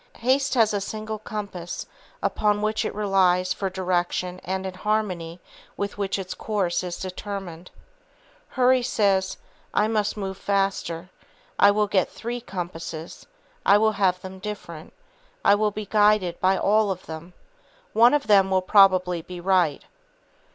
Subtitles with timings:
[0.17, 1.85] Haste has a single compass
[2.23, 5.39] upon which it relies for direction and in harmony
[5.77, 7.69] with which its course is determined.
[8.57, 9.37] Hurry says:
[9.75, 11.11] "I must move faster.
[11.59, 13.27] I will get three compasses;
[13.63, 14.91] I will have them different;
[15.45, 17.33] I will be guided by all of them.
[17.93, 19.85] One of them will probably be right."